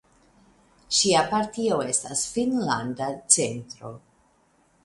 Ŝia 0.99 1.19
partio 1.33 1.77
estas 1.91 2.25
Finnlanda 2.33 3.11
centro. 3.37 3.93